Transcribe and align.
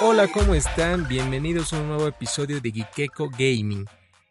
Hola, 0.00 0.28
¿cómo 0.28 0.54
están? 0.54 1.06
Bienvenidos 1.06 1.72
a 1.72 1.80
un 1.80 1.88
nuevo 1.88 2.08
episodio 2.08 2.60
de 2.60 2.72
Gikeko 2.72 3.30
Gaming. 3.30 3.86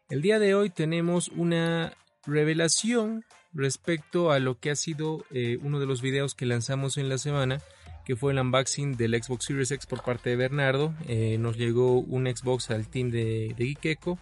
El 0.09 0.21
día 0.21 0.37
de 0.37 0.55
hoy 0.55 0.69
tenemos 0.69 1.29
una 1.29 1.93
revelación 2.25 3.23
respecto 3.53 4.31
a 4.31 4.39
lo 4.39 4.59
que 4.59 4.71
ha 4.71 4.75
sido 4.75 5.25
eh, 5.31 5.57
uno 5.61 5.79
de 5.79 5.85
los 5.85 6.01
videos 6.01 6.35
que 6.35 6.45
lanzamos 6.45 6.97
en 6.97 7.07
la 7.07 7.17
semana, 7.17 7.61
que 8.05 8.15
fue 8.15 8.33
el 8.33 8.39
unboxing 8.39 8.97
del 8.97 9.21
Xbox 9.21 9.45
Series 9.45 9.71
X 9.71 9.85
por 9.85 10.03
parte 10.03 10.29
de 10.31 10.35
Bernardo. 10.35 10.93
Eh, 11.07 11.37
nos 11.39 11.57
llegó 11.57 11.99
un 11.99 12.25
Xbox 12.25 12.69
al 12.69 12.87
team 12.89 13.09
de, 13.09 13.55
de 13.57 13.65
Gikeko 13.65 14.19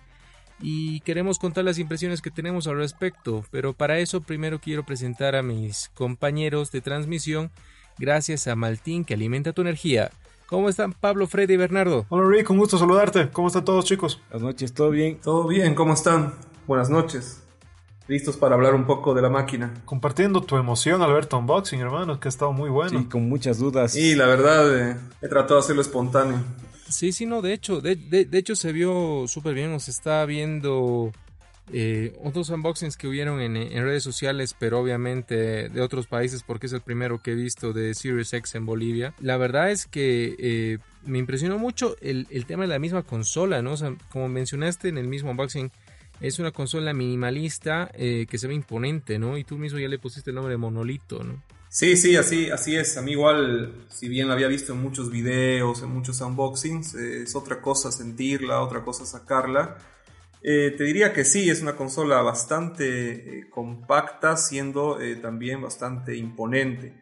y 0.61 0.99
queremos 1.01 1.39
contar 1.39 1.65
las 1.65 1.79
impresiones 1.79 2.21
que 2.21 2.29
tenemos 2.29 2.67
al 2.67 2.77
respecto, 2.77 3.43
pero 3.49 3.73
para 3.73 3.99
eso 3.99 4.21
primero 4.21 4.59
quiero 4.59 4.85
presentar 4.85 5.35
a 5.35 5.41
mis 5.41 5.89
compañeros 5.95 6.71
de 6.71 6.81
transmisión, 6.81 7.51
gracias 7.97 8.47
a 8.47 8.55
Maltín 8.55 9.03
que 9.05 9.15
alimenta 9.15 9.53
tu 9.53 9.61
energía. 9.61 10.11
¿Cómo 10.51 10.67
están 10.67 10.91
Pablo, 10.91 11.27
Freddy 11.27 11.53
y 11.53 11.55
Bernardo? 11.55 12.05
Hola 12.09 12.27
Rick, 12.29 12.49
un 12.49 12.57
gusto 12.57 12.77
saludarte. 12.77 13.29
¿Cómo 13.29 13.47
están 13.47 13.63
todos 13.63 13.85
chicos? 13.85 14.21
Buenas 14.29 14.41
noches, 14.41 14.73
¿todo 14.73 14.89
bien? 14.89 15.17
Todo 15.21 15.47
bien, 15.47 15.73
¿cómo 15.75 15.93
están? 15.93 16.33
Buenas 16.67 16.89
noches. 16.89 17.41
Listos 18.09 18.35
para 18.35 18.55
hablar 18.55 18.75
un 18.75 18.85
poco 18.85 19.13
de 19.13 19.21
la 19.21 19.29
máquina. 19.29 19.73
Compartiendo 19.85 20.41
tu 20.41 20.57
emoción 20.57 21.01
al 21.01 21.13
ver 21.13 21.25
tu 21.25 21.37
unboxing, 21.37 21.79
hermano, 21.79 22.19
que 22.19 22.27
ha 22.27 22.31
estado 22.31 22.51
muy 22.51 22.69
bueno. 22.69 22.99
Sí, 22.99 23.05
con 23.05 23.29
muchas 23.29 23.59
dudas. 23.59 23.95
Y 23.95 24.13
la 24.15 24.25
verdad, 24.25 24.89
eh, 24.91 24.97
he 25.21 25.29
tratado 25.29 25.53
de 25.55 25.59
hacerlo 25.61 25.83
espontáneo. 25.83 26.43
Sí, 26.89 27.13
sí, 27.13 27.25
no, 27.25 27.41
de 27.41 27.53
hecho, 27.53 27.79
de, 27.79 27.95
de, 27.95 28.25
de 28.25 28.37
hecho 28.37 28.57
se 28.57 28.73
vio 28.73 29.29
súper 29.29 29.53
bien, 29.53 29.71
nos 29.71 29.87
está 29.87 30.25
viendo 30.25 31.13
eh, 31.73 32.17
otros 32.23 32.49
unboxings 32.49 32.97
que 32.97 33.07
hubieron 33.07 33.39
en, 33.41 33.55
redes 33.83 34.03
sociales, 34.03 34.55
pero 34.57 34.79
obviamente 34.79 35.69
de 35.69 35.81
otros 35.81 36.07
países, 36.07 36.43
porque 36.43 36.67
es 36.67 36.73
el 36.73 36.81
primero 36.81 37.21
que 37.21 37.31
he 37.31 37.35
visto 37.35 37.73
de 37.73 37.93
Series 37.93 38.33
X 38.33 38.55
en 38.55 38.65
Bolivia. 38.65 39.13
La 39.19 39.37
verdad 39.37 39.71
es 39.71 39.85
que 39.85 40.35
eh, 40.37 40.77
me 41.05 41.17
impresionó 41.17 41.57
mucho 41.57 41.95
el, 42.01 42.27
tema 42.45 42.63
de 42.63 42.69
la 42.69 42.79
misma 42.79 43.03
consola, 43.03 43.61
¿no? 43.61 43.73
O 43.73 43.77
sea, 43.77 43.95
como 44.09 44.27
mencionaste 44.27 44.89
en 44.89 44.97
el 44.97 45.07
mismo 45.07 45.31
unboxing, 45.31 45.71
es 46.19 46.39
una 46.39 46.51
consola 46.51 46.93
minimalista 46.93 47.89
eh, 47.93 48.25
que 48.29 48.37
se 48.37 48.47
ve 48.47 48.53
imponente, 48.53 49.17
¿no? 49.17 49.37
Y 49.37 49.43
tú 49.43 49.57
mismo 49.57 49.79
ya 49.79 49.87
le 49.87 49.97
pusiste 49.99 50.29
el 50.29 50.35
nombre 50.35 50.53
de 50.53 50.57
monolito, 50.57 51.23
¿no? 51.23 51.41
Sí, 51.69 51.95
sí, 51.95 52.17
así, 52.17 52.49
así 52.49 52.75
es. 52.75 52.97
A 52.97 53.01
mí 53.01 53.11
igual, 53.11 53.85
si 53.87 54.09
bien 54.09 54.27
la 54.27 54.33
había 54.33 54.49
visto 54.49 54.73
en 54.73 54.81
muchos 54.81 55.09
videos, 55.09 55.81
en 55.81 55.89
muchos 55.89 56.19
unboxings, 56.19 56.95
es 56.95 57.33
otra 57.33 57.61
cosa 57.61 57.93
sentirla, 57.93 58.61
otra 58.61 58.83
cosa 58.83 59.05
sacarla. 59.05 59.77
Eh, 60.43 60.73
te 60.75 60.83
diría 60.85 61.13
que 61.13 61.23
sí, 61.23 61.49
es 61.49 61.61
una 61.61 61.75
consola 61.75 62.21
bastante 62.21 63.39
eh, 63.39 63.49
compacta, 63.49 64.37
siendo 64.37 64.99
eh, 64.99 65.15
también 65.15 65.61
bastante 65.61 66.15
imponente. 66.15 66.99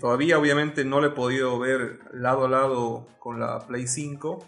todavía 0.00 0.38
obviamente 0.38 0.84
no 0.84 1.00
le 1.00 1.08
he 1.08 1.10
podido 1.10 1.58
ver 1.58 2.00
lado 2.12 2.46
a 2.46 2.48
lado 2.48 3.08
con 3.18 3.38
la 3.38 3.66
Play 3.66 3.86
5, 3.86 4.38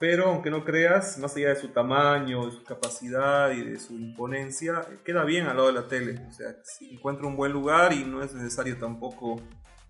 pero 0.00 0.30
aunque 0.30 0.50
no 0.50 0.64
creas, 0.64 1.16
más 1.18 1.36
allá 1.36 1.50
de 1.50 1.60
su 1.60 1.68
tamaño, 1.68 2.46
de 2.46 2.52
su 2.52 2.64
capacidad 2.64 3.52
y 3.52 3.62
de 3.62 3.78
su 3.78 3.94
imponencia, 3.94 4.82
queda 5.04 5.22
bien 5.24 5.46
al 5.46 5.56
lado 5.56 5.68
de 5.68 5.74
la 5.74 5.86
tele. 5.86 6.26
O 6.28 6.32
sea, 6.32 6.56
si 6.64 6.92
encuentra 6.92 7.28
un 7.28 7.36
buen 7.36 7.52
lugar 7.52 7.92
y 7.92 8.04
no 8.04 8.20
es 8.20 8.34
necesario 8.34 8.76
tampoco, 8.78 9.40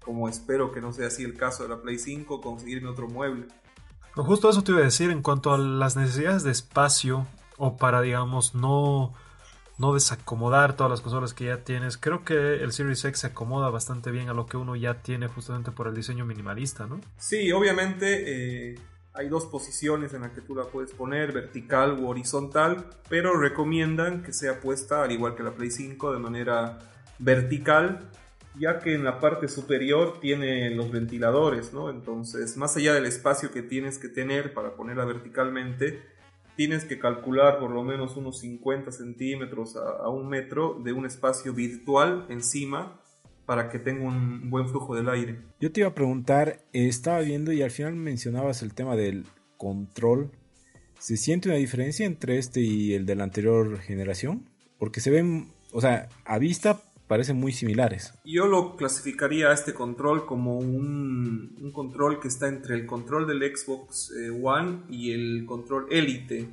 como 0.05 0.29
espero 0.29 0.71
que 0.71 0.83
no 0.83 0.93
sea 0.93 1.07
así 1.07 1.25
el 1.25 1.35
caso 1.35 1.63
de 1.63 1.71
la 1.71 1.81
Play 1.81 1.99
5, 1.99 2.43
conseguirme 2.43 2.91
otro 2.91 3.09
mueble. 3.09 3.47
Justo 4.15 4.51
eso 4.51 4.63
te 4.63 4.73
iba 4.73 4.81
a 4.81 4.85
decir 4.85 5.11
en 5.11 5.23
cuanto 5.23 5.53
a 5.53 5.59
las 5.59 5.97
necesidades 5.97 6.43
de 6.43 6.51
espacio 6.51 7.27
o 7.57 7.77
para, 7.77 8.03
digamos, 8.03 8.55
no, 8.55 9.15
no 9.79 9.95
desacomodar 9.95 10.77
todas 10.77 10.91
las 10.91 11.01
consolas 11.01 11.33
que 11.33 11.47
ya 11.47 11.65
tienes. 11.65 11.97
Creo 11.97 12.25
que 12.25 12.63
el 12.63 12.73
Series 12.73 13.05
X 13.05 13.21
se 13.21 13.27
acomoda 13.29 13.71
bastante 13.71 14.11
bien 14.11 14.29
a 14.29 14.35
lo 14.35 14.47
que 14.47 14.57
uno 14.57 14.77
ya 14.77 15.03
tiene 15.03 15.29
justamente 15.29 15.71
por 15.71 15.87
el 15.89 15.95
diseño 15.95 16.25
minimalista, 16.27 16.87
¿no? 16.87 17.01
Sí, 17.17 17.51
obviamente 17.53 18.73
eh, 18.73 18.79
hay 19.15 19.29
dos 19.29 19.47
posiciones 19.47 20.13
en 20.15 20.23
las 20.23 20.33
que 20.33 20.41
tú 20.41 20.55
la 20.55 20.65
puedes 20.65 20.93
poner, 20.93 21.33
vertical 21.33 21.99
u 21.99 22.09
horizontal, 22.09 22.87
pero 23.09 23.39
recomiendan 23.39 24.23
que 24.23 24.33
sea 24.33 24.61
puesta, 24.61 25.03
al 25.03 25.13
igual 25.13 25.35
que 25.35 25.43
la 25.43 25.53
Play 25.53 25.71
5, 25.71 26.13
de 26.13 26.19
manera 26.19 26.79
vertical, 27.19 28.11
ya 28.59 28.79
que 28.81 28.95
en 28.95 29.05
la 29.05 29.19
parte 29.19 29.49
superior 29.49 30.21
tiene 30.21 30.71
los 30.71 30.91
ventiladores, 30.91 31.73
¿no? 31.73 31.91
Entonces, 31.91 32.57
más 32.57 32.77
allá 32.77 32.95
del 32.95 33.07
espacio 33.07 33.51
que 33.51 33.63
tienes 33.63 33.99
que 33.99 34.09
tener 34.09 34.53
para 34.53 34.77
ponerla 34.77 35.05
verticalmente, 35.05 36.01
tienes 36.57 36.85
que 36.85 36.99
calcular 36.99 37.59
por 37.59 37.71
lo 37.71 37.83
menos 37.83 38.17
unos 38.17 38.41
50 38.41 38.93
centímetros 38.93 39.77
a, 39.77 40.05
a 40.05 40.09
un 40.11 40.29
metro 40.29 40.81
de 40.83 40.93
un 40.93 41.07
espacio 41.07 41.55
virtual 41.55 42.27
encima 42.29 43.01
para 43.47 43.71
que 43.71 43.79
tenga 43.79 44.05
un 44.05 44.51
buen 44.51 44.69
flujo 44.69 44.95
del 44.95 45.09
aire. 45.09 45.41
Yo 45.61 45.73
te 45.73 45.81
iba 45.81 45.89
a 45.89 45.95
preguntar, 45.95 46.61
estaba 46.73 47.21
viendo 47.21 47.53
y 47.53 47.63
al 47.63 47.71
final 47.71 47.95
mencionabas 47.95 48.63
el 48.63 48.75
tema 48.75 48.97
del 48.97 49.27
control. 49.57 50.31
¿Se 50.99 51.17
siente 51.17 51.49
una 51.49 51.59
diferencia 51.59 52.07
entre 52.07 52.39
este 52.39 52.61
y 52.61 52.95
el 52.95 53.07
de 53.07 53.17
la 53.17 53.25
anterior 53.25 53.79
generación? 53.81 54.49
Porque 54.79 55.01
se 55.01 55.11
ven, 55.11 55.49
o 55.73 55.81
sea, 55.81 56.09
a 56.25 56.39
vista 56.39 56.83
parecen 57.13 57.37
muy 57.37 57.53
similares. 57.53 58.15
Yo 58.25 58.47
lo 58.47 58.75
clasificaría 58.75 59.51
a 59.51 59.53
este 59.53 59.75
control 59.75 60.25
como 60.25 60.57
un, 60.57 61.59
un 61.61 61.71
control 61.71 62.19
que 62.21 62.29
está 62.29 62.49
entre 62.49 62.75
el 62.75 62.87
control 62.87 63.27
del 63.27 63.55
Xbox 63.55 64.13
eh, 64.13 64.31
One 64.31 64.85
y 64.89 65.13
el 65.13 65.45
control 65.45 65.89
Elite 65.91 66.49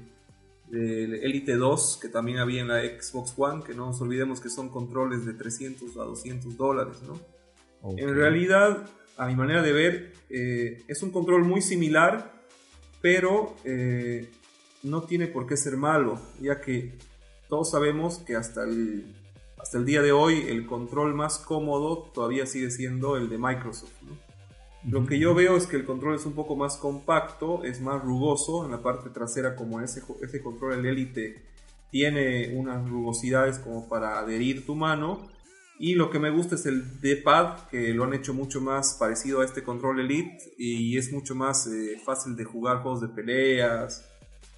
del 0.67 1.13
Elite 1.13 1.55
2 1.55 1.99
que 2.01 2.09
también 2.09 2.39
había 2.39 2.59
en 2.59 2.67
la 2.67 2.81
Xbox 2.81 3.35
One, 3.37 3.63
que 3.63 3.73
no 3.73 3.85
nos 3.85 4.01
olvidemos 4.01 4.41
que 4.41 4.49
son 4.49 4.67
controles 4.67 5.25
de 5.25 5.33
300 5.33 5.95
a 5.95 6.03
200 6.03 6.57
dólares, 6.57 6.97
¿no? 7.07 7.17
Okay. 7.81 8.03
En 8.03 8.13
realidad, 8.13 8.85
a 9.15 9.27
mi 9.27 9.37
manera 9.37 9.61
de 9.61 9.71
ver, 9.71 10.13
eh, 10.29 10.83
es 10.89 11.01
un 11.03 11.11
control 11.11 11.45
muy 11.45 11.61
similar, 11.61 12.33
pero 12.99 13.55
eh, 13.63 14.29
no 14.83 15.03
tiene 15.03 15.27
por 15.27 15.47
qué 15.47 15.55
ser 15.55 15.77
malo, 15.77 16.19
ya 16.41 16.59
que 16.59 16.97
todos 17.47 17.71
sabemos 17.71 18.17
que 18.17 18.35
hasta 18.35 18.65
el, 18.65 19.15
hasta 19.59 19.77
el 19.77 19.85
día 19.85 20.01
de 20.01 20.11
hoy 20.11 20.45
el 20.47 20.65
control 20.65 21.13
más 21.13 21.37
cómodo 21.37 22.09
todavía 22.13 22.45
sigue 22.45 22.71
siendo 22.71 23.17
el 23.17 23.29
de 23.29 23.37
Microsoft, 23.37 24.01
¿no? 24.03 24.17
Lo 24.87 25.05
que 25.05 25.19
yo 25.19 25.35
veo 25.35 25.57
es 25.57 25.67
que 25.67 25.75
el 25.75 25.83
control 25.83 26.15
es 26.15 26.25
un 26.25 26.33
poco 26.33 26.55
más 26.55 26.77
compacto, 26.77 27.65
es 27.65 27.81
más 27.81 28.01
rugoso 28.01 28.63
en 28.63 28.71
la 28.71 28.81
parte 28.81 29.09
trasera 29.09 29.55
como 29.55 29.81
ese, 29.81 30.01
ese 30.21 30.41
control 30.41 30.79
el 30.79 30.85
Elite 30.85 31.43
tiene 31.91 32.55
unas 32.55 32.87
rugosidades 32.87 33.59
como 33.59 33.89
para 33.89 34.19
adherir 34.19 34.65
tu 34.65 34.75
mano 34.75 35.27
y 35.79 35.95
lo 35.95 36.09
que 36.09 36.19
me 36.19 36.29
gusta 36.29 36.55
es 36.55 36.65
el 36.65 37.01
D-pad 37.01 37.67
que 37.69 37.93
lo 37.93 38.05
han 38.05 38.13
hecho 38.13 38.33
mucho 38.33 38.61
más 38.61 38.95
parecido 38.99 39.41
a 39.41 39.45
este 39.45 39.63
control 39.63 39.99
Elite 39.99 40.37
y 40.57 40.97
es 40.97 41.11
mucho 41.11 41.35
más 41.35 41.67
eh, 41.67 41.99
fácil 42.05 42.35
de 42.37 42.45
jugar 42.45 42.81
juegos 42.81 43.01
de 43.01 43.09
peleas, 43.09 44.08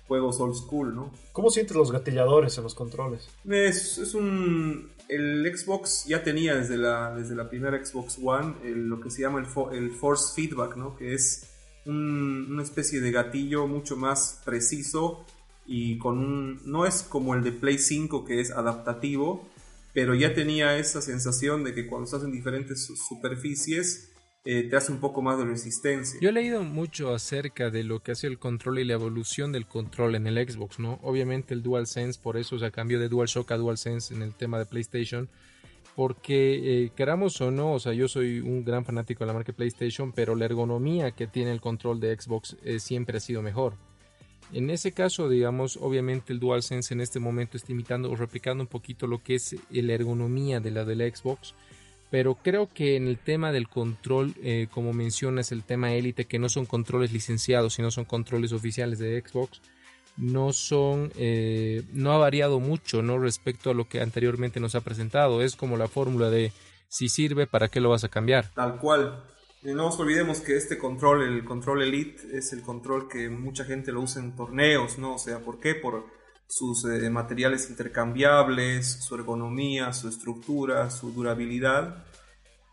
juegos 0.07 0.39
old 0.39 0.55
school, 0.55 0.95
¿no? 0.95 1.11
¿Cómo 1.31 1.49
sientes 1.49 1.75
los 1.75 1.91
gatilladores 1.91 2.57
en 2.57 2.63
los 2.63 2.75
controles? 2.75 3.29
Es, 3.49 3.97
es 3.97 4.13
un... 4.13 4.91
El 5.07 5.45
Xbox 5.55 6.05
ya 6.05 6.23
tenía 6.23 6.55
desde 6.55 6.77
la, 6.77 7.13
desde 7.13 7.35
la 7.35 7.49
primera 7.49 7.83
Xbox 7.83 8.17
One 8.23 8.55
el, 8.63 8.87
lo 8.87 9.01
que 9.01 9.09
se 9.09 9.21
llama 9.21 9.39
el, 9.39 9.45
fo, 9.45 9.71
el 9.71 9.91
Force 9.91 10.33
Feedback, 10.35 10.77
¿no? 10.77 10.95
Que 10.95 11.13
es 11.13 11.49
un, 11.85 12.47
una 12.49 12.63
especie 12.63 13.01
de 13.01 13.11
gatillo 13.11 13.67
mucho 13.67 13.97
más 13.97 14.41
preciso 14.45 15.25
y 15.65 15.97
con 15.97 16.17
un... 16.17 16.61
No 16.65 16.85
es 16.85 17.03
como 17.03 17.35
el 17.35 17.43
de 17.43 17.51
Play 17.51 17.77
5 17.77 18.25
que 18.25 18.39
es 18.39 18.51
adaptativo, 18.51 19.47
pero 19.93 20.15
ya 20.15 20.33
tenía 20.33 20.77
esa 20.77 21.01
sensación 21.01 21.63
de 21.63 21.73
que 21.73 21.87
cuando 21.87 22.05
estás 22.05 22.23
en 22.23 22.31
diferentes 22.31 22.85
superficies 22.85 24.10
eh, 24.43 24.67
te 24.69 24.75
hace 24.75 24.91
un 24.91 24.99
poco 24.99 25.21
más 25.21 25.37
de 25.37 25.45
resistencia. 25.45 26.19
Yo 26.21 26.29
he 26.29 26.31
leído 26.31 26.63
mucho 26.63 27.13
acerca 27.13 27.69
de 27.69 27.83
lo 27.83 28.01
que 28.01 28.13
hace 28.13 28.27
el 28.27 28.39
control 28.39 28.79
y 28.79 28.85
la 28.85 28.93
evolución 28.93 29.51
del 29.51 29.67
control 29.67 30.15
en 30.15 30.25
el 30.25 30.49
Xbox, 30.49 30.79
¿no? 30.79 30.99
Obviamente 31.03 31.53
el 31.53 31.61
DualSense, 31.61 32.19
por 32.19 32.37
eso 32.37 32.57
se 32.57 32.71
cambió 32.71 32.99
de 32.99 33.07
DualShock 33.07 33.51
a 33.51 33.57
DualSense 33.57 34.13
en 34.13 34.23
el 34.23 34.33
tema 34.33 34.57
de 34.57 34.65
PlayStation, 34.65 35.29
porque 35.95 36.85
eh, 36.85 36.91
queramos 36.95 37.39
o 37.41 37.51
no, 37.51 37.73
o 37.73 37.79
sea, 37.79 37.93
yo 37.93 38.07
soy 38.07 38.39
un 38.39 38.63
gran 38.63 38.83
fanático 38.83 39.23
de 39.23 39.27
la 39.27 39.33
marca 39.33 39.53
PlayStation, 39.53 40.11
pero 40.11 40.35
la 40.35 40.45
ergonomía 40.45 41.11
que 41.11 41.27
tiene 41.27 41.51
el 41.51 41.61
control 41.61 41.99
de 41.99 42.19
Xbox 42.19 42.57
eh, 42.63 42.79
siempre 42.79 43.17
ha 43.17 43.21
sido 43.21 43.43
mejor. 43.43 43.75
En 44.53 44.69
ese 44.69 44.91
caso, 44.91 45.29
digamos, 45.29 45.77
obviamente 45.77 46.33
el 46.33 46.39
DualSense 46.39 46.93
en 46.93 47.01
este 47.01 47.19
momento 47.19 47.57
está 47.57 47.71
imitando 47.71 48.11
o 48.11 48.15
replicando 48.15 48.63
un 48.63 48.67
poquito 48.67 49.05
lo 49.05 49.23
que 49.23 49.35
es 49.35 49.55
la 49.69 49.93
ergonomía 49.93 50.59
de 50.59 50.71
la 50.71 50.83
del 50.83 51.13
Xbox, 51.13 51.53
pero 52.11 52.35
creo 52.35 52.67
que 52.67 52.97
en 52.97 53.07
el 53.07 53.17
tema 53.17 53.53
del 53.53 53.69
control, 53.69 54.35
eh, 54.43 54.67
como 54.69 54.91
mencionas, 54.91 55.53
el 55.53 55.63
tema 55.63 55.93
élite, 55.93 56.25
que 56.25 56.39
no 56.39 56.49
son 56.49 56.65
controles 56.65 57.13
licenciados, 57.13 57.75
sino 57.75 57.89
son 57.89 58.03
controles 58.03 58.51
oficiales 58.51 58.99
de 58.99 59.23
Xbox, 59.25 59.61
no 60.17 60.51
son, 60.51 61.13
eh, 61.15 61.83
no 61.93 62.11
ha 62.11 62.17
variado 62.17 62.59
mucho, 62.59 63.01
¿no? 63.01 63.17
Respecto 63.17 63.69
a 63.69 63.73
lo 63.73 63.87
que 63.87 64.01
anteriormente 64.01 64.59
nos 64.59 64.75
ha 64.75 64.81
presentado. 64.81 65.41
Es 65.41 65.55
como 65.55 65.77
la 65.77 65.87
fórmula 65.87 66.29
de 66.29 66.51
si 66.89 67.07
sirve, 67.07 67.47
¿para 67.47 67.69
qué 67.69 67.79
lo 67.79 67.89
vas 67.89 68.03
a 68.03 68.09
cambiar? 68.09 68.51
Tal 68.53 68.77
cual. 68.77 69.23
No 69.63 69.75
nos 69.75 69.97
olvidemos 69.97 70.41
que 70.41 70.57
este 70.57 70.77
control, 70.77 71.21
el 71.21 71.45
control 71.45 71.83
Elite, 71.83 72.23
es 72.33 72.51
el 72.51 72.61
control 72.61 73.07
que 73.07 73.29
mucha 73.29 73.63
gente 73.63 73.93
lo 73.93 74.01
usa 74.01 74.21
en 74.21 74.35
torneos, 74.35 74.97
¿no? 74.97 75.15
O 75.15 75.17
sea, 75.17 75.39
¿por 75.39 75.61
qué? 75.61 75.75
Por 75.75 76.05
sus 76.51 76.83
eh, 76.83 77.09
materiales 77.09 77.69
intercambiables, 77.69 78.85
su 78.85 79.15
ergonomía, 79.15 79.93
su 79.93 80.09
estructura, 80.09 80.89
su 80.89 81.13
durabilidad. 81.13 82.03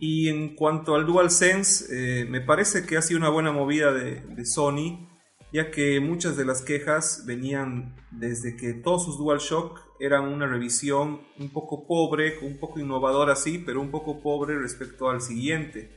Y 0.01 0.29
en 0.29 0.57
cuanto 0.57 0.97
al 0.97 1.07
DualSense, 1.07 1.87
eh, 2.23 2.25
me 2.25 2.41
parece 2.41 2.85
que 2.85 2.97
ha 2.97 3.03
sido 3.03 3.21
una 3.21 3.29
buena 3.29 3.53
movida 3.53 3.93
de, 3.93 4.21
de, 4.21 4.45
Sony, 4.45 5.09
ya 5.53 5.71
que 5.71 6.01
muchas 6.01 6.37
de 6.37 6.45
las 6.45 6.63
quejas 6.63 7.23
venían 7.25 7.95
desde 8.11 8.57
que 8.57 8.75
todos 8.75 9.05
sus 9.05 9.17
DualShock 9.17 9.81
eran 10.01 10.25
una 10.25 10.49
revisión 10.49 11.21
un 11.39 11.51
poco 11.51 11.87
pobre, 11.87 12.41
un 12.43 12.59
poco 12.59 12.81
innovadora 12.81 13.37
sí, 13.37 13.63
pero 13.65 13.81
un 13.81 13.93
poco 13.93 14.21
pobre 14.21 14.59
respecto 14.59 15.09
al 15.09 15.21
siguiente. 15.21 15.97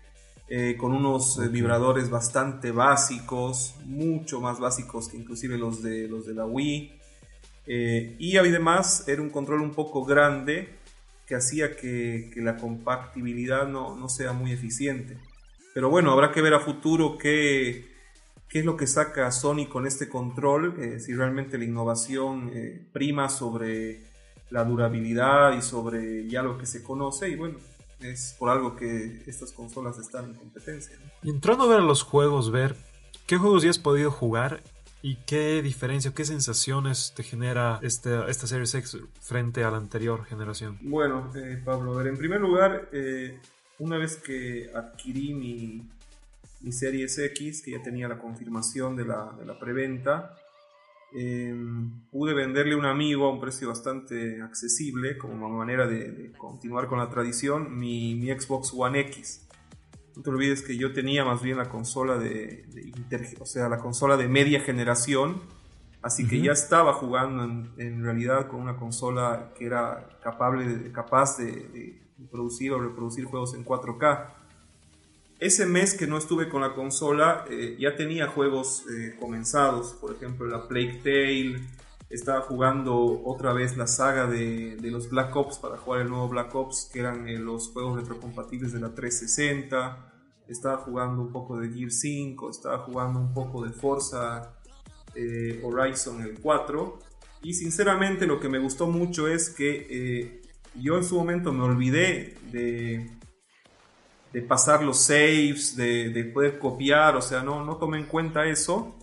Eh, 0.53 0.75
con 0.77 0.91
unos 0.91 1.39
eh, 1.39 1.47
vibradores 1.47 2.09
bastante 2.09 2.71
básicos, 2.71 3.73
mucho 3.85 4.39
más 4.39 4.59
básicos 4.59 5.07
que 5.07 5.17
inclusive 5.17 5.57
los 5.57 5.81
de, 5.81 6.07
los 6.07 6.27
de 6.27 6.33
la 6.35 6.45
Wii. 6.45 7.00
Eh, 7.73 8.17
y 8.19 8.35
además 8.35 9.07
era 9.07 9.21
un 9.21 9.29
control 9.29 9.61
un 9.61 9.71
poco 9.71 10.03
grande 10.03 10.77
que 11.25 11.35
hacía 11.35 11.77
que, 11.77 12.29
la 12.35 12.57
compatibilidad 12.57 13.65
no, 13.65 13.95
no, 13.95 14.09
sea 14.09 14.33
muy 14.33 14.51
eficiente. 14.51 15.17
Pero 15.73 15.89
bueno, 15.89 16.11
habrá 16.11 16.33
que 16.33 16.41
ver 16.41 16.53
a 16.53 16.59
futuro 16.59 17.17
qué, 17.17 17.85
qué 18.49 18.59
es 18.59 18.65
lo 18.65 18.75
que 18.75 18.87
saca 18.87 19.31
Sony 19.31 19.67
con 19.69 19.87
este 19.87 20.09
control, 20.09 20.99
si 20.99 21.13
realmente 21.13 21.57
la 21.57 21.63
innovación 21.63 22.51
prima 22.91 23.29
sobre 23.29 24.01
la 24.49 24.65
durabilidad 24.65 25.53
y 25.53 25.61
sobre 25.61 26.27
ya 26.27 26.43
lo 26.43 26.57
que 26.57 26.65
se 26.65 26.83
conoce. 26.83 27.29
Y 27.29 27.37
bueno, 27.37 27.57
es 28.01 28.35
por 28.37 28.49
algo 28.49 28.75
que 28.75 29.23
estas 29.27 29.53
consolas 29.53 29.97
están 29.97 30.25
en 30.25 30.33
competencia. 30.33 30.97
Y 31.23 31.29
entrando 31.29 31.63
a 31.63 31.67
ver 31.67 31.83
los 31.83 32.03
juegos, 32.03 32.51
ver 32.51 32.75
qué 33.27 33.37
juegos 33.37 33.63
ya 33.63 33.69
has 33.69 33.79
podido 33.79 34.11
jugar 34.11 34.61
y 35.01 35.17
qué 35.25 35.61
diferencia, 35.61 36.13
qué 36.13 36.25
sensaciones 36.25 37.13
te 37.15 37.23
genera 37.23 37.79
este, 37.81 38.29
esta 38.29 38.47
Series 38.47 38.73
X 38.75 38.97
frente 39.19 39.63
a 39.63 39.71
la 39.71 39.77
anterior 39.77 40.25
generación. 40.25 40.77
Bueno, 40.81 41.31
eh, 41.35 41.61
Pablo, 41.63 41.93
a 41.93 41.97
ver, 41.97 42.07
en 42.07 42.17
primer 42.17 42.41
lugar, 42.41 42.89
eh, 42.91 43.39
una 43.79 43.97
vez 43.97 44.17
que 44.17 44.69
adquirí 44.73 45.33
mi, 45.33 45.87
mi 46.61 46.71
Series 46.71 47.17
X, 47.17 47.61
que 47.63 47.71
ya 47.71 47.81
tenía 47.81 48.07
la 48.07 48.17
confirmación 48.17 48.95
de 48.95 49.05
la, 49.05 49.35
de 49.37 49.45
la 49.45 49.57
preventa, 49.57 50.35
Em, 51.13 51.91
pude 52.09 52.33
venderle 52.33 52.73
a 52.73 52.77
un 52.77 52.85
amigo 52.85 53.25
a 53.25 53.31
un 53.31 53.41
precio 53.41 53.67
bastante 53.67 54.41
accesible, 54.41 55.17
como 55.17 55.49
manera 55.49 55.85
de, 55.85 56.31
continuar 56.37 56.87
con 56.87 56.99
la 56.99 57.09
tradición, 57.09 57.77
mi, 57.77 58.15
Xbox 58.27 58.73
One 58.73 59.01
X. 59.01 59.47
No 60.15 60.21
te 60.21 60.29
olvides 60.29 60.61
que 60.61 60.77
yo 60.77 60.93
tenía 60.93 61.23
más 61.23 61.41
bien 61.41 61.57
la 61.57 61.69
consola 61.69 62.17
de, 62.17 62.65
o 63.39 63.45
sea, 63.45 63.69
la 63.69 63.77
consola 63.77 64.17
de 64.17 64.27
media 64.27 64.59
generación, 64.59 65.41
así 66.01 66.27
que 66.27 66.41
ya 66.41 66.51
estaba 66.51 66.93
jugando 66.93 67.43
en, 67.77 68.03
realidad 68.03 68.47
con 68.47 68.61
una 68.61 68.75
consola 68.75 69.53
que 69.57 69.65
era 69.65 70.09
capaz 70.21 71.37
de 71.37 72.01
producir 72.29 72.71
o 72.71 72.79
reproducir 72.79 73.25
juegos 73.25 73.53
en 73.53 73.65
4K. 73.65 74.41
Ese 75.39 75.65
mes 75.65 75.95
que 75.95 76.05
no 76.05 76.17
estuve 76.17 76.49
con 76.49 76.61
la 76.61 76.75
consola 76.75 77.45
eh, 77.49 77.75
ya 77.79 77.95
tenía 77.95 78.27
juegos 78.27 78.85
eh, 78.91 79.15
comenzados, 79.19 79.93
por 79.93 80.13
ejemplo 80.15 80.45
la 80.45 80.67
Plague 80.67 80.99
Tale, 81.03 81.61
estaba 82.11 82.41
jugando 82.41 83.21
otra 83.23 83.53
vez 83.53 83.77
la 83.77 83.87
saga 83.87 84.27
de, 84.27 84.77
los 84.81 85.09
Black 85.09 85.35
Ops 85.35 85.59
para 85.59 85.77
jugar 85.77 86.01
el 86.01 86.09
nuevo 86.09 86.27
Black 86.27 86.53
Ops, 86.53 86.89
que 86.91 86.99
eran 86.99 87.27
eh, 87.27 87.37
los 87.37 87.69
juegos 87.69 87.99
retrocompatibles 87.99 88.73
de 88.73 88.79
la 88.79 88.93
360, 88.93 90.13
estaba 90.47 90.77
jugando 90.77 91.21
un 91.21 91.31
poco 91.31 91.57
de 91.57 91.69
Gear 91.69 91.91
5, 91.91 92.49
estaba 92.49 92.79
jugando 92.79 93.19
un 93.19 93.33
poco 93.33 93.63
de 93.63 93.71
Forza 93.71 94.53
Horizon 95.63 96.21
el 96.21 96.39
4, 96.39 96.99
y 97.43 97.53
sinceramente 97.53 98.27
lo 98.27 98.39
que 98.39 98.49
me 98.49 98.59
gustó 98.59 98.87
mucho 98.87 99.27
es 99.27 99.49
que 99.49 100.41
yo 100.75 100.97
en 100.97 101.03
su 101.03 101.15
momento 101.17 101.51
me 101.51 101.63
olvidé 101.63 102.37
de 102.51 103.21
de 104.33 104.41
pasar 104.41 104.83
los 104.83 104.97
saves, 104.97 105.75
de, 105.75 106.31
poder 106.33 106.57
copiar, 106.57 107.15
o 107.15 107.21
sea, 107.21 107.43
no, 107.43 107.65
no 107.65 107.77
tomé 107.77 107.99
en 107.99 108.05
cuenta 108.05 108.45
eso. 108.45 108.95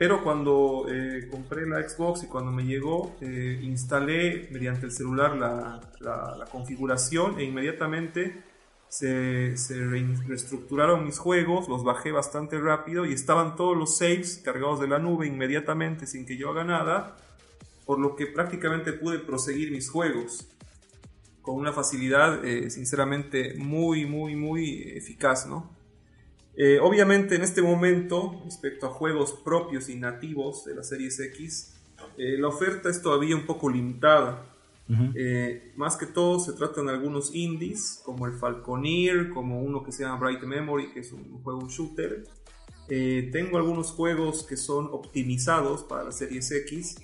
Pero 0.00 0.24
cuando 0.24 0.86
eh, 0.88 1.28
compré 1.30 1.66
la 1.66 1.86
Xbox 1.86 2.22
y 2.22 2.26
cuando 2.26 2.50
me 2.50 2.64
llegó, 2.64 3.14
eh, 3.20 3.60
instalé 3.60 4.48
mediante 4.50 4.86
el 4.86 4.92
celular 4.92 5.36
la, 5.36 6.46
configuración 6.50 7.38
e 7.38 7.44
inmediatamente 7.44 8.42
se, 8.88 9.58
se, 9.58 9.74
reestructuraron 9.84 11.04
mis 11.04 11.18
juegos, 11.18 11.68
los 11.68 11.84
bajé 11.84 12.12
bastante 12.12 12.58
rápido 12.58 13.04
y 13.04 13.12
estaban 13.12 13.56
todos 13.56 13.76
los 13.76 13.98
saves 13.98 14.40
cargados 14.42 14.80
de 14.80 14.88
la 14.88 14.98
nube 14.98 15.26
inmediatamente 15.26 16.06
sin 16.06 16.24
que 16.24 16.38
yo 16.38 16.48
haga 16.48 16.64
nada, 16.64 17.18
por 17.84 17.98
lo 17.98 18.16
que 18.16 18.26
prácticamente 18.26 18.94
pude 18.94 19.18
proseguir 19.18 19.70
mis 19.70 19.90
juegos 19.90 20.48
con 21.42 21.56
una 21.56 21.74
facilidad 21.74 22.42
eh, 22.42 22.70
sinceramente 22.70 23.52
muy, 23.58 24.06
muy, 24.06 24.34
muy 24.34 24.80
eficaz, 24.96 25.46
¿no? 25.46 25.78
Eh, 26.62 26.78
obviamente 26.78 27.36
en 27.36 27.42
este 27.42 27.62
momento, 27.62 28.38
respecto 28.44 28.86
a 28.86 28.90
juegos 28.90 29.32
propios 29.32 29.88
y 29.88 29.94
nativos 29.94 30.66
de 30.66 30.74
la 30.74 30.82
Series 30.82 31.18
X, 31.18 31.72
eh, 32.18 32.36
la 32.36 32.48
oferta 32.48 32.90
es 32.90 33.00
todavía 33.00 33.34
un 33.34 33.46
poco 33.46 33.70
limitada. 33.70 34.46
más 35.76 35.96
que 35.96 36.04
todo 36.04 36.38
se 36.38 36.52
tratan 36.52 36.84
de 36.86 36.92
algunos 36.92 37.34
indies, 37.34 38.02
como 38.04 38.26
el 38.26 38.34
Falconeer, 38.34 39.30
como 39.30 39.62
uno 39.62 39.82
que 39.82 39.90
se 39.90 40.02
llama 40.02 40.18
Bright 40.18 40.42
Memory, 40.42 40.92
que 40.92 41.00
es 41.00 41.12
un 41.12 41.42
juego 41.42 41.66
shooter. 41.66 42.24
tengo 42.86 43.56
algunos 43.56 43.92
juegos 43.92 44.42
que 44.42 44.58
son 44.58 44.90
optimizados 44.92 45.84
para 45.84 46.04
la 46.04 46.12
Series 46.12 46.50
X, 46.50 46.96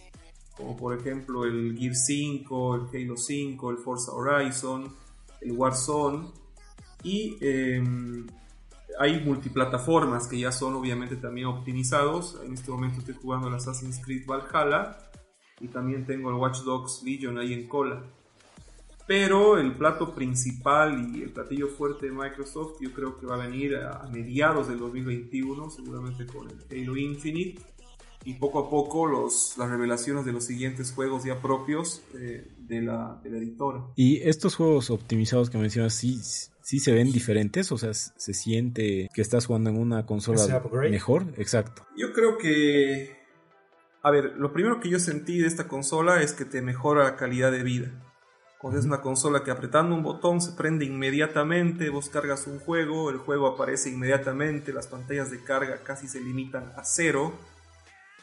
como 0.54 0.76
por 0.76 0.98
ejemplo 0.98 1.46
el 1.46 1.78
Gear 1.78 1.94
5, 1.94 2.74
el 2.74 3.04
Halo 3.04 3.16
5, 3.16 3.70
el 3.70 3.78
Forza 3.78 4.12
Horizon, 4.12 4.92
el 5.40 5.52
Warzone. 5.52 6.28
Y 7.02 7.38
em, 7.40 8.26
hay 8.98 9.20
multiplataformas 9.20 10.26
que 10.26 10.38
ya 10.38 10.52
son 10.52 10.74
obviamente 10.74 11.16
también 11.16 11.46
optimizados. 11.48 12.40
En 12.44 12.54
este 12.54 12.70
momento 12.70 13.00
estoy 13.00 13.14
jugando 13.14 13.48
el 13.48 13.54
Assassin's 13.54 14.00
Creed 14.04 14.26
Valhalla 14.26 14.98
y 15.60 15.68
también 15.68 16.06
tengo 16.06 16.30
el 16.30 16.36
Watch 16.36 16.60
Dogs 16.60 17.02
Legion 17.04 17.38
ahí 17.38 17.52
en 17.52 17.68
cola. 17.68 18.02
Pero 19.06 19.58
el 19.58 19.76
plato 19.76 20.14
principal 20.14 21.14
y 21.14 21.22
el 21.22 21.30
platillo 21.30 21.68
fuerte 21.68 22.06
de 22.06 22.12
Microsoft 22.12 22.80
yo 22.80 22.92
creo 22.92 23.18
que 23.18 23.26
va 23.26 23.36
a 23.36 23.46
venir 23.46 23.76
a 23.76 24.08
mediados 24.12 24.68
del 24.68 24.78
2021, 24.78 25.70
seguramente 25.70 26.26
con 26.26 26.48
el 26.50 26.82
Halo 26.82 26.96
Infinite 26.96 27.75
y 28.26 28.34
poco 28.34 28.58
a 28.58 28.68
poco 28.68 29.06
los, 29.06 29.54
las 29.56 29.70
revelaciones 29.70 30.24
de 30.24 30.32
los 30.32 30.44
siguientes 30.44 30.92
juegos 30.92 31.22
ya 31.22 31.40
propios 31.40 32.02
eh, 32.14 32.50
de, 32.58 32.82
la, 32.82 33.20
de, 33.22 33.30
la, 33.30 33.38
editora. 33.38 33.84
¿Y 33.94 34.20
estos 34.28 34.56
juegos 34.56 34.90
optimizados 34.90 35.48
que 35.48 35.58
mencionas, 35.58 35.94
sí, 35.94 36.20
sí 36.60 36.80
se 36.80 36.92
ven 36.92 37.12
diferentes? 37.12 37.70
O 37.70 37.78
sea, 37.78 37.94
¿se 37.94 38.34
siente 38.34 39.08
que 39.14 39.22
estás 39.22 39.46
jugando 39.46 39.70
en 39.70 39.78
una 39.78 40.06
consola 40.06 40.60
mejor? 40.90 41.34
Exacto. 41.36 41.86
Yo 41.96 42.12
creo 42.12 42.36
que... 42.36 43.16
A 44.02 44.10
ver, 44.10 44.34
lo 44.36 44.52
primero 44.52 44.80
que 44.80 44.90
yo 44.90 44.98
sentí 44.98 45.38
de 45.38 45.46
esta 45.46 45.68
consola 45.68 46.20
es 46.20 46.32
que 46.32 46.44
te 46.44 46.62
mejora 46.62 47.04
la 47.04 47.16
calidad 47.16 47.52
de 47.52 47.62
vida. 47.62 47.92
Cuando 48.58 48.80
es 48.80 48.86
una 48.86 49.02
consola 49.02 49.44
que 49.44 49.52
apretando 49.52 49.94
un 49.94 50.02
botón 50.02 50.40
se 50.40 50.50
prende 50.50 50.84
inmediatamente, 50.84 51.90
vos 51.90 52.08
cargas 52.08 52.48
un 52.48 52.58
juego, 52.58 53.10
el 53.10 53.18
juego 53.18 53.46
aparece 53.46 53.90
inmediatamente, 53.90 54.72
las 54.72 54.88
pantallas 54.88 55.30
de 55.30 55.44
carga 55.44 55.84
casi 55.84 56.08
se 56.08 56.20
limitan 56.20 56.72
a 56.76 56.82
cero 56.82 57.34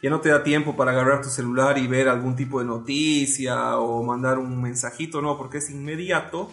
ya 0.03 0.09
no 0.09 0.19
te 0.19 0.27
da 0.27 0.43
tiempo 0.43 0.75
para 0.75 0.91
agarrar 0.91 1.21
tu 1.21 1.29
celular 1.29 1.77
y 1.77 1.87
ver 1.87 2.09
algún 2.09 2.35
tipo 2.35 2.59
de 2.59 2.65
noticia 2.65 3.77
o 3.77 4.03
mandar 4.03 4.37
un 4.37 4.61
mensajito, 4.61 5.21
no, 5.21 5.37
porque 5.37 5.59
es 5.59 5.69
inmediato. 5.69 6.51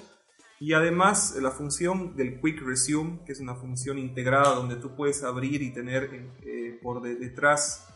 Y 0.60 0.72
además 0.72 1.34
la 1.40 1.50
función 1.50 2.14
del 2.14 2.40
Quick 2.40 2.62
Resume, 2.62 3.18
que 3.26 3.32
es 3.32 3.40
una 3.40 3.56
función 3.56 3.98
integrada 3.98 4.54
donde 4.54 4.76
tú 4.76 4.94
puedes 4.94 5.24
abrir 5.24 5.62
y 5.62 5.72
tener 5.72 6.30
eh, 6.42 6.78
por 6.80 7.02
detrás 7.02 7.88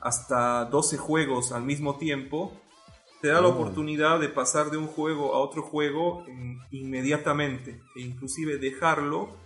hasta 0.00 0.64
12 0.64 0.96
juegos 0.96 1.52
al 1.52 1.62
mismo 1.62 1.98
tiempo, 1.98 2.60
te 3.22 3.28
da 3.28 3.40
la 3.40 3.46
oh. 3.46 3.52
oportunidad 3.52 4.18
de 4.18 4.28
pasar 4.28 4.72
de 4.72 4.76
un 4.76 4.88
juego 4.88 5.36
a 5.36 5.38
otro 5.38 5.62
juego 5.62 6.24
inmediatamente 6.72 7.80
e 7.94 8.00
inclusive 8.00 8.58
dejarlo 8.58 9.36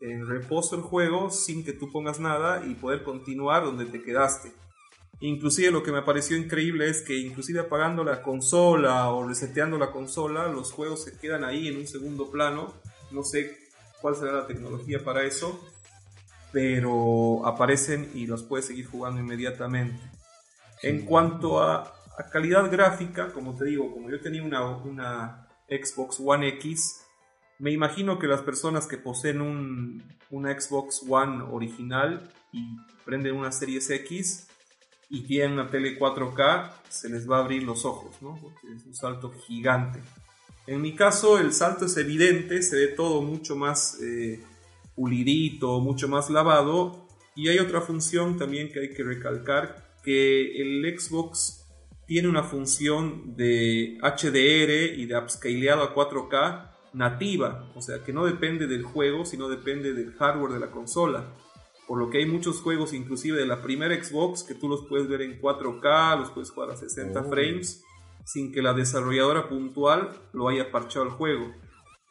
en 0.00 0.28
reposo 0.28 0.76
el 0.76 0.82
juego 0.82 1.30
sin 1.30 1.64
que 1.64 1.72
tú 1.72 1.90
pongas 1.90 2.20
nada 2.20 2.64
y 2.64 2.74
poder 2.74 3.02
continuar 3.02 3.64
donde 3.64 3.86
te 3.86 4.02
quedaste. 4.02 4.52
Inclusive 5.20 5.70
lo 5.70 5.82
que 5.82 5.92
me 5.92 6.00
pareció 6.00 6.36
increíble 6.36 6.88
es 6.88 7.02
que 7.02 7.18
inclusive 7.18 7.60
apagando 7.60 8.04
la 8.04 8.22
consola 8.22 9.10
o 9.10 9.28
reseteando 9.28 9.76
la 9.76 9.92
consola, 9.92 10.48
los 10.48 10.72
juegos 10.72 11.04
se 11.04 11.18
quedan 11.18 11.44
ahí 11.44 11.68
en 11.68 11.76
un 11.76 11.86
segundo 11.86 12.30
plano. 12.30 12.72
No 13.10 13.22
sé 13.22 13.58
cuál 14.00 14.16
será 14.16 14.32
la 14.32 14.46
tecnología 14.46 15.04
para 15.04 15.24
eso, 15.24 15.60
pero 16.52 17.46
aparecen 17.46 18.10
y 18.14 18.26
los 18.26 18.42
puedes 18.42 18.66
seguir 18.66 18.86
jugando 18.86 19.20
inmediatamente. 19.20 20.00
En 20.82 21.04
cuanto 21.04 21.62
a, 21.62 21.94
calidad 22.32 22.70
gráfica, 22.70 23.32
como 23.32 23.56
te 23.56 23.66
digo, 23.66 23.92
como 23.92 24.10
yo 24.10 24.20
tenía 24.20 24.42
una, 24.42 24.66
una 24.66 25.48
Xbox 25.68 26.18
One 26.24 26.48
X, 26.48 27.02
me 27.58 27.70
imagino 27.72 28.18
que 28.18 28.26
las 28.26 28.40
personas 28.40 28.86
que 28.86 28.96
poseen 28.96 29.42
un, 29.42 30.02
una 30.30 30.58
Xbox 30.58 31.02
One 31.06 31.42
original 31.42 32.30
y 32.52 32.76
prenden 33.04 33.36
una 33.36 33.52
Series 33.52 33.90
X, 33.90 34.49
y 35.10 35.22
tienen 35.22 35.52
una 35.52 35.68
tele 35.68 35.98
4K, 35.98 36.70
se 36.88 37.08
les 37.08 37.28
va 37.28 37.38
a 37.38 37.40
abrir 37.40 37.64
los 37.64 37.84
ojos, 37.84 38.16
¿no? 38.22 38.38
Porque 38.40 38.68
es 38.74 38.86
un 38.86 38.94
salto 38.94 39.32
gigante. 39.32 40.00
En 40.66 40.80
mi 40.80 40.94
caso 40.94 41.38
el 41.38 41.52
salto 41.52 41.86
es 41.86 41.96
evidente, 41.96 42.62
se 42.62 42.76
ve 42.76 42.88
todo 42.88 43.20
mucho 43.20 43.56
más 43.56 44.00
eh, 44.00 44.40
pulidito, 44.94 45.80
mucho 45.80 46.08
más 46.08 46.30
lavado. 46.30 47.08
Y 47.34 47.48
hay 47.48 47.58
otra 47.58 47.80
función 47.80 48.38
también 48.38 48.70
que 48.70 48.80
hay 48.80 48.90
que 48.90 49.02
recalcar, 49.02 49.96
que 50.04 50.60
el 50.62 50.98
Xbox 50.98 51.66
tiene 52.06 52.28
una 52.28 52.44
función 52.44 53.36
de 53.36 53.98
HDR 54.02 54.98
y 54.98 55.06
de 55.06 55.18
upscaleado 55.18 55.82
a 55.82 55.94
4K 55.94 56.70
nativa, 56.92 57.70
o 57.74 57.82
sea 57.82 58.02
que 58.02 58.12
no 58.12 58.26
depende 58.26 58.66
del 58.66 58.82
juego, 58.82 59.24
sino 59.24 59.48
depende 59.48 59.94
del 59.94 60.12
hardware 60.14 60.52
de 60.52 60.60
la 60.60 60.70
consola. 60.70 61.34
Por 61.90 61.98
lo 61.98 62.08
que 62.08 62.18
hay 62.18 62.26
muchos 62.26 62.60
juegos, 62.60 62.92
inclusive 62.92 63.36
de 63.36 63.46
la 63.46 63.62
primera 63.62 64.00
Xbox, 64.00 64.44
que 64.44 64.54
tú 64.54 64.68
los 64.68 64.86
puedes 64.86 65.08
ver 65.08 65.22
en 65.22 65.40
4K, 65.40 66.20
los 66.20 66.30
puedes 66.30 66.52
jugar 66.52 66.70
a 66.70 66.76
60 66.76 67.24
frames, 67.24 67.82
sin 68.24 68.52
que 68.52 68.62
la 68.62 68.74
desarrolladora 68.74 69.48
puntual 69.48 70.12
lo 70.32 70.48
haya 70.48 70.70
parchado 70.70 71.06
el 71.06 71.10
juego. 71.10 71.52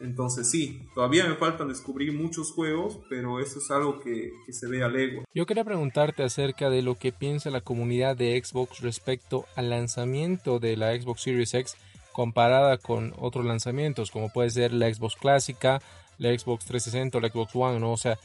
Entonces 0.01 0.51
sí, 0.51 0.81
todavía 0.93 1.25
me 1.29 1.36
faltan 1.36 1.69
descubrir 1.69 2.12
muchos 2.12 2.51
juegos, 2.51 3.00
pero 3.09 3.39
eso 3.39 3.59
es 3.59 3.71
algo 3.71 4.01
que, 4.01 4.33
que, 4.45 4.51
se 4.51 4.67
ve 4.67 4.83
a 4.83 4.89
legua. 4.89 5.24
Yo 5.33 5.45
quería 5.45 5.63
preguntarte 5.63 6.24
acerca 6.24 6.69
de 6.69 6.81
lo 6.81 6.95
que 6.95 7.13
piensa 7.13 7.50
la 7.50 7.62
comunidad 7.62 8.17
de 8.17 8.38
Xbox 8.43 8.81
respecto 8.81 9.45
al 9.55 9.69
lanzamiento 9.69 10.59
de 10.59 10.75
la 10.75 10.93
Xbox 10.93 11.21
Series 11.21 11.53
X 11.53 11.77
comparada 12.12 12.79
con 12.79 13.13
otros 13.17 13.45
lanzamientos, 13.45 14.12
como 14.12 14.27
puede 14.27 14.50
ser 14.50 14.74
la 14.74 14.93
Xbox 14.93 15.15
clásica, 15.15 15.81
la 16.17 16.38
Xbox 16.38 16.65
360 16.65 17.17
o 17.17 17.21
la 17.21 17.29
Xbox 17.29 17.55
One, 17.55 17.79
¿no? 17.79 17.93
O 17.93 17.98
sea, 17.98 18.19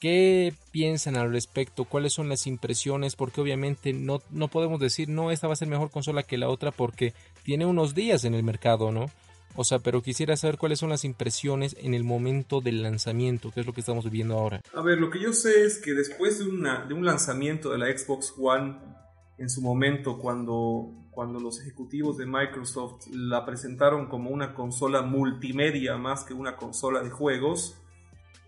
¿qué 0.00 0.54
piensan 0.70 1.16
al 1.16 1.32
respecto? 1.32 1.84
¿Cuáles 1.84 2.12
son 2.12 2.28
las 2.28 2.46
impresiones? 2.46 3.16
Porque 3.16 3.40
obviamente 3.40 3.92
no, 3.92 4.22
no 4.30 4.48
podemos 4.48 4.80
decir, 4.80 5.08
no, 5.08 5.30
esta 5.30 5.46
va 5.46 5.54
a 5.54 5.56
ser 5.56 5.68
mejor 5.68 5.90
consola 5.90 6.22
que 6.22 6.38
la 6.38 6.48
otra 6.48 6.70
porque 6.70 7.14
tiene 7.42 7.66
unos 7.66 7.94
días 7.94 8.24
en 8.24 8.34
el 8.34 8.42
mercado, 8.42 8.92
¿no? 8.92 9.10
O 9.54 9.64
sea, 9.64 9.78
pero 9.78 10.02
quisiera 10.02 10.36
saber 10.36 10.58
cuáles 10.58 10.78
son 10.78 10.90
las 10.90 11.04
impresiones 11.04 11.76
en 11.80 11.94
el 11.94 12.04
momento 12.04 12.60
del 12.60 12.82
lanzamiento, 12.82 13.50
que 13.50 13.60
es 13.60 13.66
lo 13.66 13.72
que 13.72 13.80
estamos 13.80 14.04
viviendo 14.04 14.38
ahora. 14.38 14.60
A 14.74 14.82
ver, 14.82 14.98
lo 14.98 15.08
que 15.08 15.20
yo 15.20 15.32
sé 15.32 15.64
es 15.64 15.78
que 15.78 15.94
después 15.94 16.38
de, 16.38 16.44
una, 16.44 16.84
de 16.84 16.92
un 16.92 17.06
lanzamiento 17.06 17.70
de 17.70 17.78
la 17.78 17.86
Xbox 17.86 18.34
One, 18.38 18.76
en 19.38 19.48
su 19.48 19.62
momento, 19.62 20.18
cuando 20.18 21.06
cuando 21.16 21.40
los 21.40 21.58
ejecutivos 21.62 22.18
de 22.18 22.26
Microsoft 22.26 23.06
la 23.10 23.46
presentaron 23.46 24.06
como 24.06 24.28
una 24.28 24.52
consola 24.52 25.00
multimedia 25.00 25.96
más 25.96 26.24
que 26.24 26.34
una 26.34 26.56
consola 26.56 27.02
de 27.02 27.08
juegos, 27.08 27.78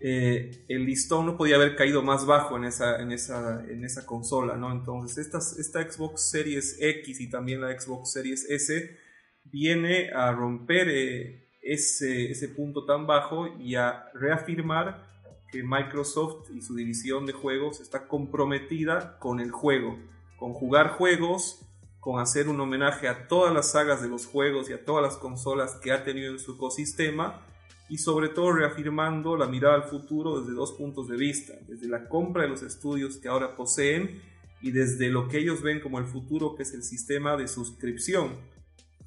eh, 0.01 0.65
el 0.67 0.85
listón 0.85 1.25
no 1.25 1.37
podía 1.37 1.55
haber 1.55 1.75
caído 1.75 2.01
más 2.01 2.25
bajo 2.25 2.55
en 2.57 2.65
esa, 2.65 4.05
consola, 4.05 4.55
¿no? 4.55 4.71
Entonces 4.71 5.27
esta, 5.27 5.81
Xbox 5.81 6.29
Series 6.29 6.77
X 6.79 7.19
y 7.19 7.29
también 7.29 7.61
la 7.61 7.77
Xbox 7.79 8.13
Series 8.13 8.49
S 8.49 8.97
viene 9.45 10.09
a 10.11 10.31
romper 10.31 10.87
eh, 10.89 11.49
ese 11.61 12.47
punto 12.55 12.85
tan 12.85 13.07
bajo 13.07 13.47
y 13.59 13.75
a 13.75 14.05
reafirmar 14.13 15.07
que 15.51 15.63
Microsoft 15.63 16.49
y 16.53 16.61
su 16.61 16.75
división 16.75 17.25
de 17.25 17.33
juegos 17.33 17.79
está 17.79 18.07
comprometida 18.07 19.17
con 19.19 19.39
el 19.39 19.51
juego, 19.51 19.97
con 20.37 20.53
jugar 20.53 20.91
juegos 20.91 21.65
con 21.99 22.19
hacer 22.19 22.47
un 22.47 22.59
homenaje 22.59 23.07
a 23.07 23.27
todas 23.27 23.53
las 23.53 23.71
sagas 23.71 24.01
de 24.01 24.07
los 24.07 24.25
juegos 24.25 24.69
y 24.69 24.73
a 24.73 24.85
todas 24.85 25.03
las 25.03 25.17
consolas 25.17 25.75
que 25.75 25.91
ha 25.91 26.03
tenido 26.03 26.31
en 26.31 26.39
su 26.39 26.53
ecosistema 26.53 27.45
y 27.89 27.97
sobre 27.97 28.29
todo 28.29 28.53
reafirmando 28.53 29.35
la 29.35 29.47
mirada 29.47 29.75
al 29.75 29.83
futuro 29.83 30.39
desde 30.39 30.53
dos 30.53 30.73
puntos 30.73 31.07
de 31.07 31.17
vista, 31.17 31.53
desde 31.67 31.87
la 31.87 32.07
compra 32.07 32.43
de 32.43 32.49
los 32.49 32.61
estudios 32.61 33.17
que 33.17 33.27
ahora 33.27 33.55
poseen 33.55 34.21
y 34.61 34.71
desde 34.71 35.09
lo 35.09 35.27
que 35.27 35.39
ellos 35.39 35.61
ven 35.61 35.79
como 35.79 35.99
el 35.99 36.05
futuro 36.05 36.55
que 36.55 36.63
es 36.63 36.73
el 36.73 36.83
sistema 36.83 37.35
de 37.35 37.47
suscripción. 37.47 38.37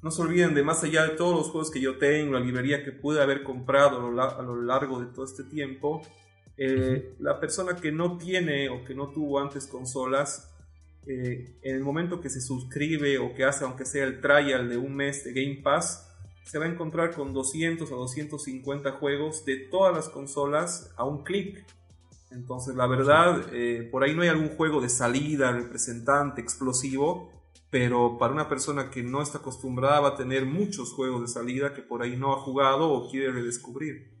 No 0.01 0.11
se 0.11 0.21
olviden 0.21 0.53
de 0.53 0.63
más 0.63 0.83
allá 0.83 1.05
de 1.05 1.15
todos 1.15 1.33
los 1.33 1.49
juegos 1.49 1.71
que 1.71 1.79
yo 1.79 1.97
tengo, 1.97 2.33
la 2.33 2.41
librería 2.41 2.83
que 2.83 2.91
pude 2.91 3.21
haber 3.21 3.43
comprado 3.43 4.05
a 4.05 4.41
lo, 4.41 4.61
largo 4.61 4.99
de 4.99 5.05
todo 5.07 5.23
este 5.23 5.45
tiempo, 5.45 6.01
eh, 6.57 7.15
la 7.19 7.39
persona 7.39 7.77
que 7.77 7.91
no 7.91 8.17
tiene 8.17 8.67
o 8.67 8.83
que 8.83 8.93
no 8.93 9.09
tuvo 9.09 9.39
antes 9.39 9.65
consolas 9.65 10.53
eh, 11.07 11.57
en 11.61 11.75
el 11.75 11.83
momento 11.83 12.19
que 12.19 12.29
se 12.29 12.41
suscribe 12.41 13.17
o 13.17 13.33
que 13.33 13.45
hace, 13.45 13.63
aunque 13.63 13.85
sea 13.85 14.03
el 14.03 14.19
trial 14.19 14.69
de 14.69 14.77
un 14.77 14.93
mes 14.93 15.23
de 15.23 15.33
Game 15.33 15.61
Pass, 15.63 16.12
se 16.43 16.59
va 16.59 16.65
a 16.65 16.69
encontrar 16.69 17.15
con 17.15 17.33
200 17.33 17.91
o 17.91 17.95
250 17.95 18.91
juegos 18.93 19.45
de 19.45 19.57
todas 19.57 19.95
las 19.95 20.09
consolas 20.09 20.91
a 20.97 21.05
un 21.05 21.23
clic. 21.23 21.65
Entonces, 22.31 22.75
la 22.75 22.87
verdad, 22.87 23.47
eh, 23.53 23.87
por 23.91 24.03
ahí 24.03 24.15
no 24.15 24.23
hay 24.23 24.29
algún 24.29 24.49
juego 24.49 24.81
de 24.81 24.89
salida, 24.89 25.51
representante, 25.51 26.41
explosivo, 26.41 27.31
pero 27.69 28.17
para 28.17 28.33
una 28.33 28.49
persona 28.49 28.89
que 28.89 29.03
no 29.03 29.21
está 29.21 29.39
acostumbrada 29.39 29.99
va 29.99 30.09
a 30.09 30.15
tener 30.15 30.45
muchos 30.45 30.93
juegos 30.93 31.21
de 31.21 31.27
salida 31.27 31.73
que 31.73 31.81
por 31.81 32.01
ahí 32.01 32.17
no 32.17 32.33
ha 32.33 32.39
jugado 32.39 32.91
o 32.91 33.09
quiere 33.09 33.31
redescubrir. 33.31 34.13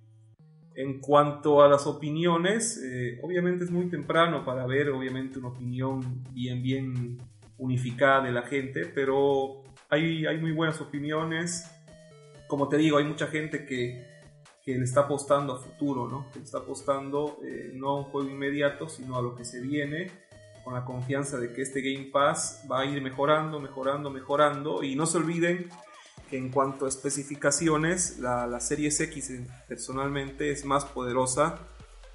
En 0.75 0.99
cuanto 0.99 1.61
a 1.61 1.67
las 1.67 1.85
opiniones, 1.85 2.81
eh, 2.83 3.19
obviamente 3.21 3.63
es 3.63 3.71
muy 3.71 3.89
temprano 3.89 4.43
para 4.43 4.65
ver, 4.65 4.89
obviamente, 4.89 5.37
una 5.37 5.49
opinión 5.49 6.23
bien, 6.31 6.63
bien 6.63 7.17
unificada 7.59 8.23
de 8.23 8.31
la 8.31 8.41
gente, 8.41 8.85
pero 8.85 9.63
hay, 9.89 10.25
hay 10.25 10.39
muy 10.39 10.51
buenas 10.51 10.81
opiniones. 10.81 11.69
Como 12.53 12.69
te 12.69 12.77
digo, 12.77 12.99
hay 12.99 13.03
mucha 13.03 13.25
gente 13.25 13.65
que, 13.65 14.05
que 14.63 14.75
le 14.77 14.83
está 14.83 14.99
apostando 14.99 15.53
a 15.53 15.57
futuro, 15.57 16.07
¿no? 16.07 16.29
Que 16.31 16.37
le 16.37 16.45
está 16.45 16.59
apostando 16.59 17.39
eh, 17.43 17.71
no 17.73 17.89
a 17.89 17.97
un 17.97 18.03
juego 18.03 18.29
inmediato, 18.29 18.87
sino 18.87 19.17
a 19.17 19.23
lo 19.23 19.33
que 19.33 19.43
se 19.43 19.59
viene, 19.59 20.11
con 20.63 20.75
la 20.75 20.85
confianza 20.85 21.39
de 21.39 21.51
que 21.51 21.63
este 21.63 21.81
Game 21.81 22.11
Pass 22.11 22.63
va 22.71 22.81
a 22.81 22.85
ir 22.85 23.01
mejorando, 23.01 23.59
mejorando, 23.59 24.11
mejorando. 24.11 24.83
Y 24.83 24.95
no 24.95 25.07
se 25.07 25.17
olviden 25.17 25.67
en 26.29 26.51
cuanto 26.51 26.85
a 26.85 26.89
especificaciones, 26.89 28.19
la, 28.19 28.45
la 28.45 28.59
Series 28.59 28.99
X 28.99 29.31
eh, 29.31 29.47
personalmente 29.67 30.51
es 30.51 30.63
más 30.63 30.85
poderosa 30.85 31.57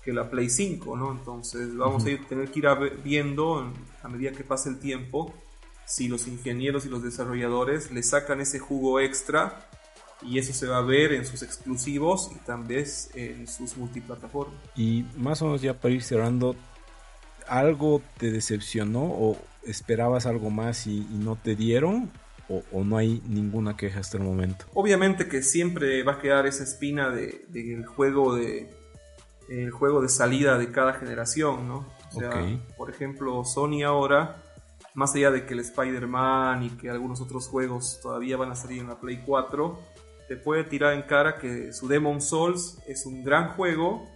que 0.04 0.12
la 0.12 0.30
Play 0.30 0.50
5, 0.50 0.97
¿no? 0.97 1.11
Entonces 1.11 1.76
vamos 1.76 2.04
a 2.04 2.11
ir, 2.11 2.28
tener 2.28 2.49
que 2.52 2.61
ir 2.61 2.66
viendo 3.02 3.73
a 4.04 4.09
medida 4.09 4.30
que 4.30 4.45
pase 4.45 4.68
el 4.68 4.78
tiempo 4.78 5.35
si 5.85 6.07
los 6.07 6.28
ingenieros 6.28 6.87
y 6.87 6.90
los 6.90 7.02
desarrolladores 7.02 7.90
le 7.90 8.04
sacan 8.04 8.40
ese 8.40 8.61
jugo 8.61 9.00
extra 9.00 9.67
y 10.22 10.38
eso 10.38 10.52
se 10.52 10.66
va 10.66 10.78
a 10.78 10.82
ver 10.82 11.12
en 11.12 11.25
sus 11.25 11.42
exclusivos 11.42 12.30
y 12.34 12.38
también 12.44 12.84
en 13.14 13.46
sus 13.46 13.76
multiplataformas. 13.76 14.56
Y 14.76 15.04
más 15.16 15.42
o 15.42 15.46
menos 15.46 15.62
ya 15.62 15.75
para 15.75 15.94
ir 15.94 16.02
cerrando, 16.02 16.56
¿algo 17.46 18.02
te 18.18 18.30
decepcionó 18.30 19.02
o 19.02 19.37
esperabas 19.64 20.26
algo 20.26 20.50
más 20.50 20.87
y 20.87 21.06
no 21.10 21.37
te 21.37 21.54
dieron? 21.54 22.10
o, 22.48 22.84
no 22.84 22.96
hay 22.96 23.22
ninguna 23.26 23.76
queja 23.76 24.00
hasta 24.00 24.16
el 24.16 24.25
momento? 24.25 24.64
Obviamente 24.75 25.28
que 25.28 25.42
siempre 25.42 26.02
va 26.02 26.14
a 26.14 26.18
quedar 26.18 26.46
esa 26.46 26.64
espina 26.64 27.10
del 27.10 27.44
de, 27.48 27.84
juego 27.84 28.34
de 28.34 28.70
el 29.48 29.70
juego 29.70 30.02
de 30.02 30.08
salida 30.10 30.58
de 30.58 30.70
cada 30.70 30.92
generación, 30.94 31.68
¿no? 31.68 31.87
O 32.14 32.20
sea, 32.20 32.30
por 32.76 32.90
ejemplo, 32.90 33.44
Sony 33.44 33.82
ahora, 33.82 34.42
más 34.94 35.14
allá 35.14 35.30
de 35.30 35.46
que 35.46 35.54
el 35.54 35.60
Spider-Man 35.60 36.64
y 36.64 36.70
que 36.70 36.90
algunos 36.90 37.20
otros 37.22 37.48
juegos 37.48 37.98
todavía 38.02 38.37
van 38.37 38.50
a 38.50 38.54
salir 38.54 38.80
en 38.80 38.88
la 38.88 39.00
Play 39.00 39.22
4, 39.25 39.78
te 40.28 40.37
puede 40.37 40.64
tirar 40.64 40.92
en 40.92 41.02
cara 41.02 41.38
que 41.38 41.73
su 41.73 41.88
Demon 41.88 42.20
Souls 42.20 42.78
es 42.87 43.06
un 43.06 43.25
gran 43.25 43.54
juego 43.54 44.06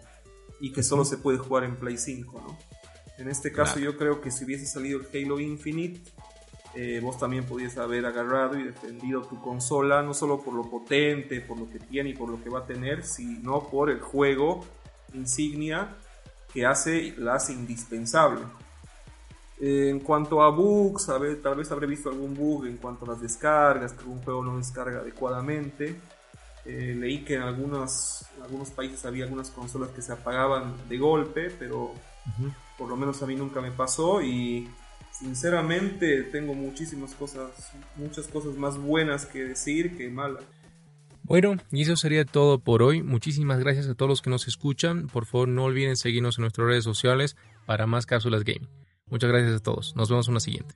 y 0.61 0.71
que 0.73 0.83
solo 0.83 1.04
se 1.04 1.16
puede 1.16 1.38
jugar 1.38 1.64
en 1.64 1.76
Play 1.76 1.97
5, 1.97 2.40
¿no? 2.47 2.59
En 3.19 3.28
este 3.28 3.52
caso 3.52 3.78
yo 3.78 3.97
creo 3.97 4.21
que 4.21 4.31
si 4.31 4.45
hubiese 4.45 4.66
salido 4.66 5.00
el 5.00 5.25
Halo 5.25 5.40
Infinite, 5.40 6.00
eh, 6.75 7.00
vos 7.02 7.19
también 7.19 7.45
podías 7.45 7.76
haber 7.78 8.07
agarrado 8.07 8.59
y 8.59 8.64
defendido 8.64 9.23
tu 9.23 9.40
consola, 9.40 10.02
no 10.02 10.14
solo 10.14 10.40
por 10.40 10.54
lo 10.54 10.69
potente, 10.69 11.40
por 11.40 11.59
lo 11.59 11.69
que 11.69 11.78
tiene 11.78 12.11
y 12.11 12.14
por 12.14 12.28
lo 12.28 12.42
que 12.42 12.49
va 12.49 12.61
a 12.61 12.66
tener, 12.66 13.04
sino 13.04 13.69
por 13.69 13.90
el 13.90 14.00
juego 14.00 14.64
insignia 15.14 15.97
que 16.52 16.66
hace, 16.66 17.14
la 17.19 17.35
hace 17.35 17.52
indispensable. 17.52 18.40
Eh, 19.64 19.90
en 19.90 20.00
cuanto 20.00 20.42
a 20.42 20.50
bugs, 20.50 21.07
tal 21.40 21.54
vez 21.54 21.71
habré 21.71 21.87
visto 21.87 22.11
algún 22.11 22.35
bug 22.35 22.66
en 22.66 22.78
cuanto 22.78 23.04
a 23.04 23.11
las 23.11 23.23
descargas, 23.23 23.92
que 23.92 24.00
algún 24.00 24.21
juego 24.21 24.42
no 24.42 24.59
descarga 24.59 24.99
adecuadamente. 24.99 26.00
Eh, 26.64 26.97
leí 26.99 27.23
que 27.25 27.37
en 27.37 27.42
algunos, 27.42 28.26
algunos 28.42 28.73
países 28.73 29.04
había 29.04 29.23
algunas 29.23 29.50
consolas 29.50 29.90
que 29.90 30.02
se 30.02 30.12
apagaban 30.12 30.75
de 30.88 30.99
golpe, 30.99 31.49
pero 31.50 31.92
por 32.76 32.88
lo 32.88 32.97
menos 32.97 33.23
a 33.23 33.26
mí 33.26 33.37
nunca 33.37 33.61
me 33.61 33.71
pasó 33.71 34.21
y 34.21 34.69
sinceramente 35.12 36.25
tengo 36.25 36.54
muchísimas 36.54 37.14
cosas, 37.14 37.71
muchas 37.95 38.26
cosas 38.26 38.57
más 38.57 38.78
buenas 38.78 39.26
que 39.26 39.45
decir 39.45 39.97
que 39.97 40.09
malas. 40.09 40.42
Bueno, 41.23 41.57
y 41.71 41.83
eso 41.83 41.95
sería 41.95 42.25
todo 42.25 42.59
por 42.59 42.83
hoy. 42.83 43.04
Muchísimas 43.04 43.61
gracias 43.61 43.87
a 43.87 43.95
todos 43.95 44.09
los 44.09 44.23
que 44.23 44.31
nos 44.31 44.49
escuchan. 44.49 45.07
Por 45.07 45.25
favor, 45.25 45.47
no 45.47 45.62
olviden 45.62 45.95
seguirnos 45.95 46.38
en 46.38 46.42
nuestras 46.42 46.66
redes 46.66 46.83
sociales 46.83 47.37
para 47.64 47.87
más 47.87 48.07
cápsulas 48.07 48.42
game. 48.42 48.82
Muchas 49.12 49.28
gracias 49.31 49.57
a 49.57 49.62
todos. 49.62 49.95
Nos 49.95 50.09
vemos 50.09 50.26
en 50.28 50.35
la 50.35 50.40
siguiente. 50.40 50.75